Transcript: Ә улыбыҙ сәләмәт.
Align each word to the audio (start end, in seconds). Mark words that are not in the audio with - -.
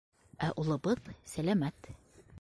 Ә 0.47 0.49
улыбыҙ 0.63 1.13
сәләмәт. 1.35 1.93